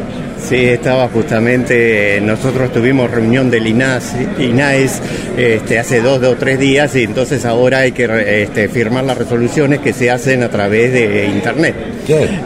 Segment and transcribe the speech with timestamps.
[0.48, 5.02] Sí, estaba justamente, nosotros tuvimos reunión del INAS, INAES
[5.36, 9.80] este, hace dos o tres días y entonces ahora hay que este, firmar las resoluciones
[9.80, 11.74] que se hacen a través de Internet.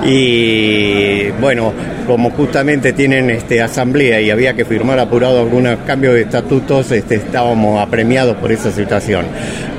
[0.05, 1.73] Y bueno,
[2.09, 7.17] como justamente tienen este, asamblea y había que firmar apurado algunos cambios de estatutos, este,
[7.17, 9.27] estábamos apremiados por esa situación.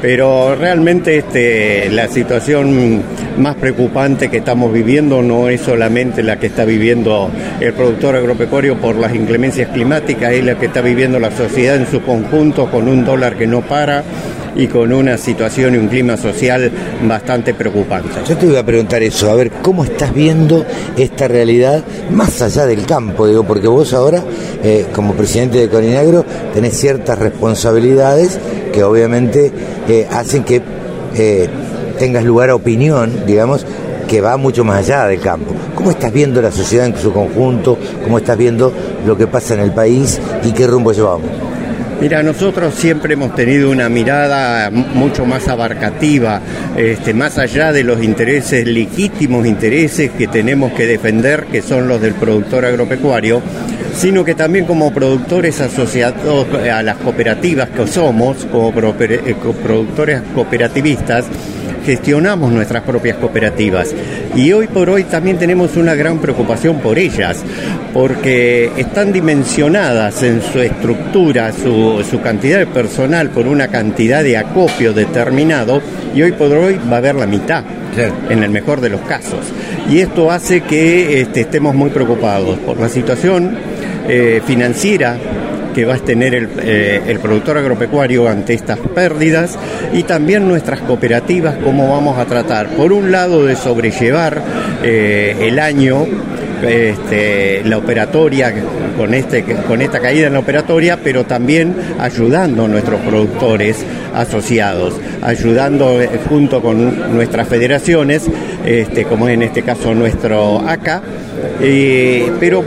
[0.02, 3.03] Pero realmente este, la situación
[3.38, 8.77] más preocupante que estamos viviendo no es solamente la que está viviendo el productor agropecuario
[8.77, 12.88] por las inclemencias climáticas, es la que está viviendo la sociedad en su conjunto con
[12.88, 14.03] un dólar que no para
[14.55, 16.72] y con una situación y un clima social
[17.08, 18.09] bastante preocupante.
[18.28, 20.66] Yo te iba a preguntar eso, a ver, ¿cómo estás viendo
[20.97, 23.27] esta realidad más allá del campo?
[23.27, 24.23] Digo, porque vos ahora,
[24.64, 28.39] eh, como presidente de Corinagro, tenés ciertas responsabilidades
[28.73, 29.52] que obviamente
[29.88, 30.61] eh, hacen que
[31.16, 31.47] eh,
[31.97, 33.66] tengas lugar a opinión, digamos,
[34.08, 35.53] que va mucho más allá del campo.
[35.75, 37.77] ¿Cómo estás viendo la sociedad en su conjunto?
[38.03, 38.73] ¿Cómo estás viendo
[39.05, 41.48] lo que pasa en el país y qué rumbo llevamos?
[42.02, 46.42] Mira, nosotros siempre hemos tenido una mirada mucho más abarcativa,
[46.78, 52.00] este, más allá de los intereses, legítimos intereses que tenemos que defender, que son los
[52.00, 53.42] del productor agropecuario,
[53.97, 61.25] sino que también como productores asociados a las cooperativas que somos, como eh, productores cooperativistas,
[61.85, 63.94] gestionamos nuestras propias cooperativas
[64.35, 67.44] y hoy por hoy también tenemos una gran preocupación por ellas,
[67.94, 74.93] porque están dimensionadas en su estructura, su, cantidad de personal por una cantidad de acopio
[74.93, 75.81] determinado
[76.14, 77.64] y hoy por hoy va a haber la mitad.
[78.30, 79.39] en el mejor de los casos.
[79.89, 83.58] Y esto hace que este, estemos muy preocupados por la situación
[84.08, 85.17] eh, financiera
[85.73, 89.57] que va a tener eh, el, productor agropecuario ante estas pérdidas
[89.93, 94.41] y también nuestras cooperativas, cómo vamos a tratar, por un lado, de sobrellevar
[94.83, 96.05] eh, el año
[96.64, 98.53] este, la operatoria
[98.97, 103.77] con, este, con esta caída en la operatoria, pero también ayudando a nuestros productores
[104.14, 108.23] asociados, ayudando eh, junto con nuestras federaciones,
[108.65, 111.02] este, como en este caso nuestro ACA,
[112.39, 112.64] pero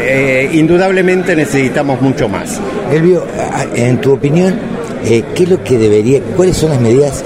[0.00, 2.60] eh, indudablemente necesitamos mucho más.
[2.92, 3.24] Elvio,
[3.74, 4.54] en tu opinión,
[5.04, 7.24] eh, ¿qué es lo que debería, cuáles son las medidas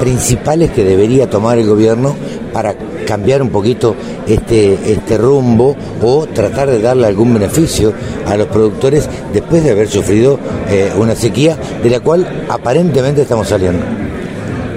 [0.00, 2.16] principales que debería tomar el gobierno
[2.52, 2.74] para
[3.04, 3.94] cambiar un poquito
[4.26, 7.92] este, este rumbo o tratar de darle algún beneficio
[8.26, 10.38] a los productores después de haber sufrido
[10.70, 13.84] eh, una sequía de la cual aparentemente estamos saliendo?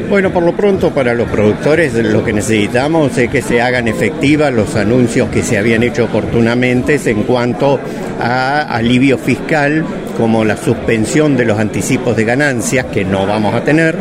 [0.09, 4.53] Bueno, por lo pronto para los productores lo que necesitamos es que se hagan efectivas
[4.53, 7.77] los anuncios que se habían hecho oportunamente en cuanto
[8.17, 9.83] a alivio fiscal
[10.17, 13.97] como la suspensión de los anticipos de ganancias que no vamos a tener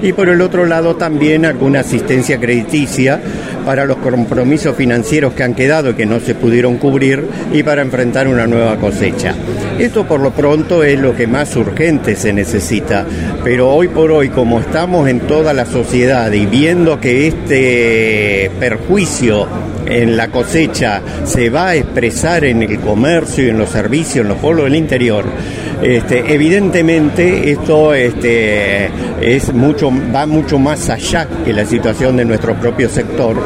[0.00, 3.20] y por el otro lado también alguna asistencia crediticia
[3.68, 7.82] para los compromisos financieros que han quedado y que no se pudieron cubrir y para
[7.82, 9.34] enfrentar una nueva cosecha.
[9.78, 13.04] Esto por lo pronto es lo que más urgente se necesita,
[13.44, 19.46] pero hoy por hoy como estamos en toda la sociedad y viendo que este perjuicio
[19.88, 24.28] en la cosecha se va a expresar en el comercio y en los servicios, en
[24.28, 25.24] los pueblos del interior,
[25.82, 28.90] este, evidentemente esto este,
[29.20, 33.36] es mucho, va mucho más allá que la situación de nuestro propio sector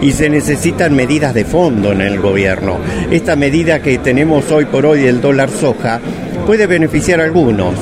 [0.00, 2.78] y se necesitan medidas de fondo en el gobierno.
[3.10, 6.00] Esta medida que tenemos hoy por hoy del dólar soja
[6.46, 7.74] puede beneficiar a algunos,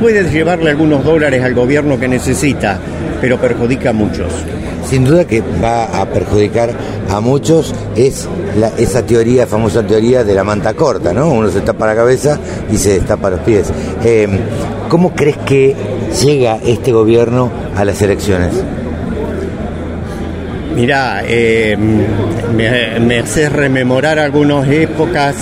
[0.00, 2.80] puede llevarle algunos dólares al gobierno que necesita,
[3.20, 4.32] pero perjudica a muchos
[4.88, 6.70] sin duda que va a perjudicar
[7.10, 8.28] a muchos es
[8.78, 11.30] esa teoría, famosa teoría de la manta corta, ¿no?
[11.30, 12.38] Uno se tapa la cabeza
[12.70, 13.70] y se destapa los pies.
[14.04, 14.28] Eh,
[14.88, 15.74] ¿Cómo crees que
[16.22, 18.52] llega este gobierno a las elecciones?
[20.74, 25.36] Mirá, eh, me, hace rememorar algunas épocas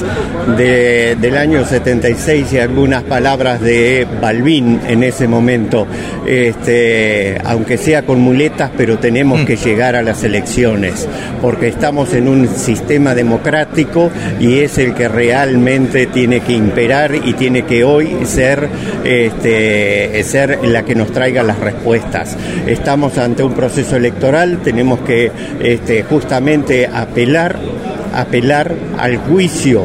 [0.57, 5.87] del año 76 y algunas palabras de Balbín en ese momento.
[6.27, 9.45] Este, aunque sea con muletas, pero tenemos mm.
[9.45, 11.09] que llegar a las elecciones,
[11.41, 17.33] porque estamos en un sistema democrático y es el que realmente tiene que imperar y
[17.35, 18.69] tiene que hoy ser,
[19.05, 22.37] este, ser la que nos traiga las respuestas.
[22.67, 25.22] Estamos ante un proceso electoral, tenemos que
[25.61, 27.59] este, justamente apelar
[28.15, 29.85] apelar al juicio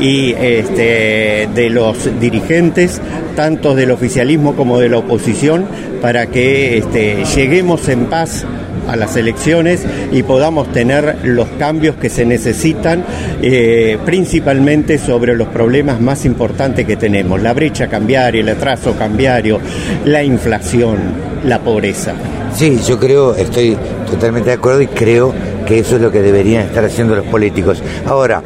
[0.00, 3.00] y este, de los dirigentes,
[3.34, 5.66] tanto del oficialismo como de la oposición,
[6.02, 8.44] para que este, lleguemos en paz
[8.88, 13.04] a las elecciones y podamos tener los cambios que se necesitan,
[13.42, 19.60] eh, principalmente sobre los problemas más importantes que tenemos, la brecha cambiaria, el atraso cambiario,
[20.04, 20.98] la inflación,
[21.44, 22.14] la pobreza.
[22.54, 23.76] Sí, yo creo, estoy
[24.10, 25.34] totalmente de acuerdo y creo
[25.66, 27.82] que eso es lo que deberían estar haciendo los políticos.
[28.06, 28.42] Ahora,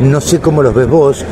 [0.00, 1.24] no sé cómo los ves vos,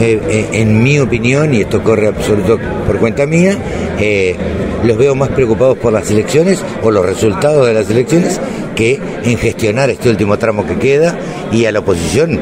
[0.00, 3.56] eh, eh, en mi opinión, y esto corre absoluto por cuenta mía,
[3.98, 4.36] eh,
[4.84, 8.40] los veo más preocupados por las elecciones o los resultados de las elecciones
[8.74, 11.18] que en gestionar este último tramo que queda
[11.52, 12.38] y a la oposición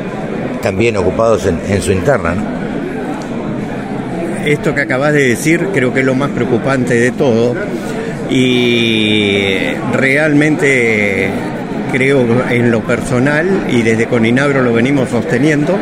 [0.62, 2.34] también ocupados en, su interna.
[4.44, 7.54] Esto que acabas de decir creo que es lo más preocupante de todo
[8.30, 9.56] y
[9.92, 11.30] realmente
[11.88, 15.78] creo en lo personal y desde Coninagro lo venimos sosteniendo.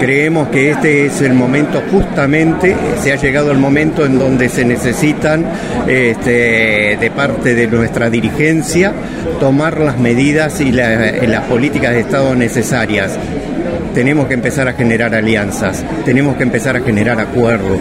[0.00, 4.64] Creemos que este es el momento justamente, se ha llegado el momento en donde se
[4.64, 5.44] necesitan
[5.88, 8.92] este, de parte de nuestra dirigencia
[9.40, 13.18] tomar las medidas y las políticas de Estado necesarias
[13.94, 17.80] tenemos que empezar a generar alianzas, tenemos que empezar a generar acuerdos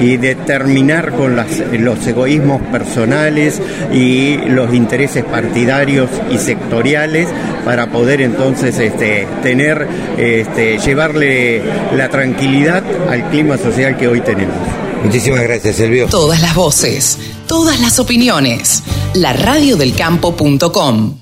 [0.00, 3.60] y determinar con los egoísmos personales
[3.92, 7.28] y los intereses partidarios y sectoriales
[7.64, 9.86] para poder entonces este, tener,
[10.18, 11.62] este, llevarle
[11.96, 14.56] la tranquilidad al clima social que hoy tenemos.
[15.04, 16.06] Muchísimas gracias, Silvio.
[16.08, 18.82] Todas las voces, todas las opiniones.
[19.14, 21.14] La radiodelcampo.com